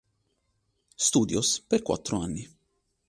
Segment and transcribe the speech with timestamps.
[0.97, 2.49] Studios per quattro anni.